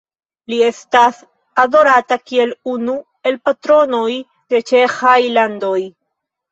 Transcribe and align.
Li 0.51 0.57
estas 0.67 1.19
adorata 1.65 2.19
kiel 2.31 2.55
unu 2.73 2.97
el 3.33 3.39
patronoj 3.51 4.11
de 4.17 4.67
ĉeĥaj 4.73 5.19
landoj. 5.39 5.81